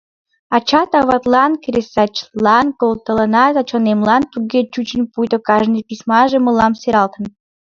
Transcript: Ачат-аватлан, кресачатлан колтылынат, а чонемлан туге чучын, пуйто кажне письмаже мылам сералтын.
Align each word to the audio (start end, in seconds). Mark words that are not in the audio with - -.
Ачат-аватлан, 0.55 1.51
кресачатлан 1.63 2.67
колтылынат, 2.79 3.53
а 3.61 3.63
чонемлан 3.69 4.23
туге 4.31 4.61
чучын, 4.73 5.01
пуйто 5.13 5.37
кажне 5.47 5.79
письмаже 5.89 6.37
мылам 6.45 6.73
сералтын. 6.81 7.25